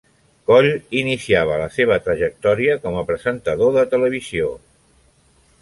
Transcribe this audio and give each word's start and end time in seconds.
Coll 0.51 0.67
iniciava 1.01 1.59
la 1.63 1.67
seva 1.75 1.99
trajectòria 2.07 2.79
com 2.87 2.99
a 3.03 3.07
presentador 3.13 3.79
de 3.79 3.85
televisió. 3.93 4.53